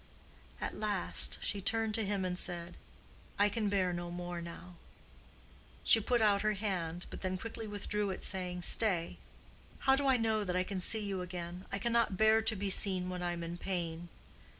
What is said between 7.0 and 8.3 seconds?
but then quickly withdrew it